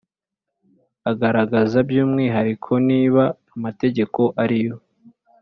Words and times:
agaragaza 1.11 1.77
by 1.89 1.97
umwihariko 2.03 2.71
niba 2.89 3.23
amategeko 3.55 4.21
ariyo 4.43 4.75